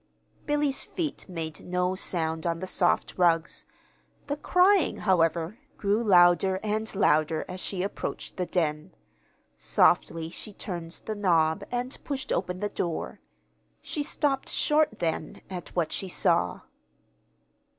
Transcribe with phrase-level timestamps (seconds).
[0.47, 3.65] Billy's feet made no sound on the soft rugs.
[4.25, 8.95] The crying, however, grew louder and louder as she approached the den.
[9.59, 13.19] Softly she turned the knob and pushed open the door.
[13.83, 16.61] She stopped short, then, at what she saw.